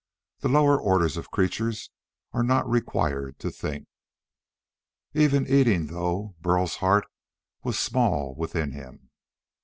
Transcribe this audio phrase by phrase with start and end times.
[0.39, 1.91] The lower orders of creatures
[2.33, 3.85] are not required to think.
[5.13, 7.05] Even eating, though, Burl's heart
[7.61, 9.11] was small within him.